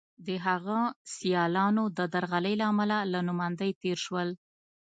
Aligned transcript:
د 0.27 0.29
هغه 0.45 0.79
سیالانو 1.15 1.83
د 1.97 1.99
درغلۍ 2.13 2.53
له 2.61 2.65
امله 2.71 2.97
له 3.13 3.19
نوماندۍ 3.27 3.71
تېر 3.81 3.97
شول. 4.05 4.29